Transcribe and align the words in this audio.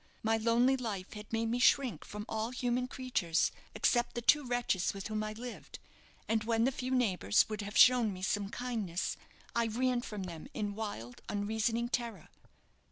My 0.23 0.35
lonely 0.37 0.75
life 0.75 1.13
had 1.13 1.31
made 1.31 1.45
me 1.51 1.59
shrink 1.59 2.03
from 2.03 2.25
all 2.27 2.49
human 2.49 2.87
creatures, 2.87 3.51
except 3.75 4.15
the 4.15 4.21
two 4.23 4.43
wretches 4.43 4.95
with 4.95 5.05
whom 5.09 5.23
I 5.23 5.33
lived; 5.33 5.77
and 6.27 6.43
when 6.43 6.63
the 6.63 6.71
few 6.71 6.89
neighbours 6.89 7.45
would 7.49 7.61
have 7.61 7.77
shown 7.77 8.11
me 8.11 8.23
some 8.23 8.49
kindness, 8.49 9.15
I 9.55 9.67
ran 9.67 10.01
from 10.01 10.23
them 10.23 10.47
in 10.55 10.73
wild, 10.73 11.21
unreasoning 11.29 11.89
terror." 11.89 12.29